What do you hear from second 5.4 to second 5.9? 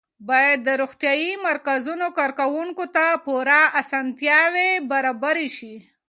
شي.